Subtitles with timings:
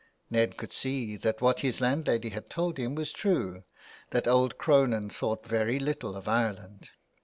[0.31, 3.63] Ned could see that what his landlady had told him was true—
[4.09, 6.89] that old Cronin thought very little of Ireland.